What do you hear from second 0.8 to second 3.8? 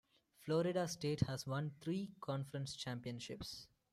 State has won three conference championships.